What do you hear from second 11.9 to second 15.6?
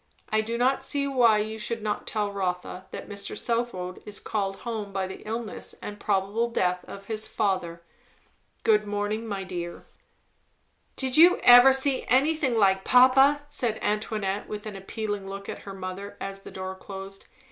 anything like papa!" said Antoinette with an appealing look at